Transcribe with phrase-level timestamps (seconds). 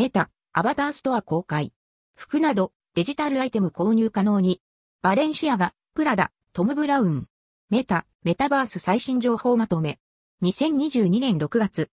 [0.00, 1.74] メタ、アバターストア公開。
[2.14, 4.62] 服など、デジタルアイテム購入可能に。
[5.02, 7.26] バレンシアガ、プラダ、トム・ブラウン。
[7.68, 9.98] メタ、メタバース最新情報まとめ。
[10.42, 11.90] 2022年6月。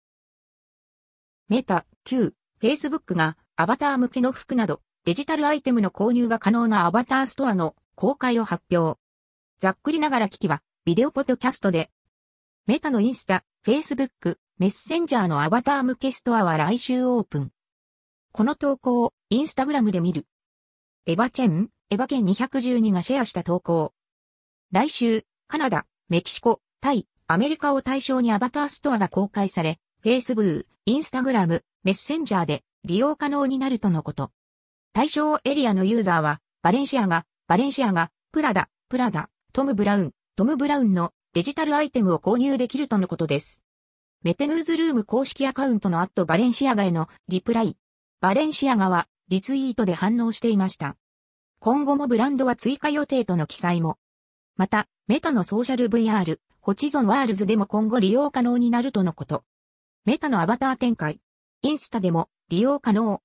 [1.51, 2.33] メタ、旧、
[2.63, 8.99] Facebook がアバター向けの服などデジタルアイテムの購入が可能なアバターストアの公開を発表。
[9.59, 11.91] ざっくりながら機器はビデオポッドキャストで
[12.67, 17.53] メタのインスタ、Facebook、メッセンジャーのアバター向けストアは来週オープン。
[18.33, 20.27] この投稿をインスタグラムで見る。
[21.07, 23.93] エヴァチェン、エヴァケン212がシェアした投稿。
[24.71, 34.31] 来週、カナダ、メキシコ、タイ、アメリカを対象にアバターストアが公開され、Facebook、インスタグラム、メッセンジャーで利用可能になるとのこと。
[34.93, 43.61] 対象エリアのユーザーは、バレンシアガ、バレンシアガ、プラダ、プラダ、トム・ブラウン、トム・ブラウンのデジタルアイテムを購入できるとのことです。
[44.23, 47.77] Meta Newsroom 公式アカウントのアット Balenciaga へのリプライ。
[48.21, 50.97] Balenciaga はリツイートで反応していました。
[51.59, 53.97] 今後もブランドは追加予定との記載も。
[54.59, 59.43] また、 Meta のソーシャル VR、 Horizon Worlds でも今後利用可能になるとのこと。
[60.05, 61.19] Meta のアバター展開。
[61.63, 63.23] インスタでも利用可能。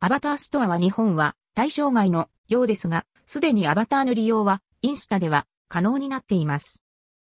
[0.00, 6.84] アバターストアは日本は対象外のようですが、すでにアバターの利用はインスタでは可能になっています。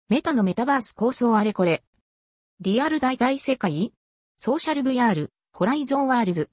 [0.08, 1.84] Meta のメタバース構想あれこれ。
[2.58, 3.92] リアル代替世界？
[4.38, 6.50] ソーシャル VR、 Horizon Worlds。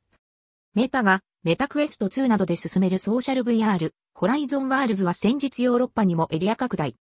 [0.77, 6.93] Meta が Meta Quest 2などで進めるソーシャル VR、 Horizon Worlds は先日ヨーロッパにもエリア拡大。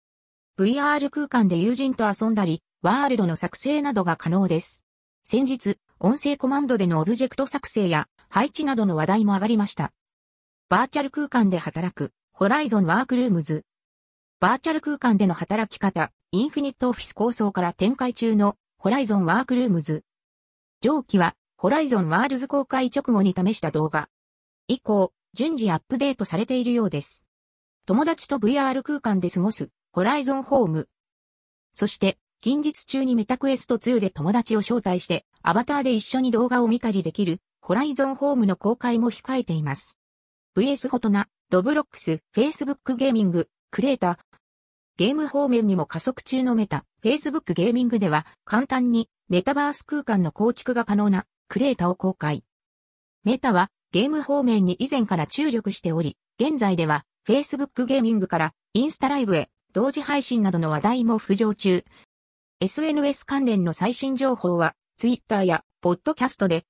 [0.58, 4.82] VR 空間で友人と遊んだり、ワールドの作成などが可能です。
[5.24, 9.92] 先日、音声コマンドでのオブジェクト作成や配置などの話題も上がりました。
[10.70, 13.66] バーチャル空間で働く、 Horizon Workrooms。
[14.40, 20.02] バーチャル空間での働き方、 Infinite Office 構想から展開中の Horizon Workrooms。
[20.80, 24.10] 上記は、 Horizon Worlds 公開直後に試した動画。
[24.68, 27.24] 以降、順次アップデートされているようです。
[27.86, 30.88] 友達と VR 空間で過ごす、 Horizon Home。
[31.72, 39.96] そして、近日中に Meta Quest 2で友達を招待して、アバターで一緒に動画を見たりできる、 Horizon Home の公開も控えています。
[40.58, 44.18] VS フォトナ、ロブロックス、Facebook ゲーミング、クレーター。
[44.98, 52.44] ゲーム方面にも加速中のメタ、Facebook ゲーミングでは簡単にメタバース空間の構築が可能なクレータを公開。
[53.24, 61.84] メタはゲーム方面に以前から注力しており、現在では Facebook ゲーミングからインスタライブへ同時配信などの話題も浮上中。
[62.60, 66.64] SNS 関連の最新情報は Twitter やポッドキャストで